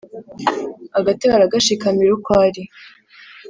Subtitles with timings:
[0.97, 2.63] Agatebe aragashikamira ukwo ari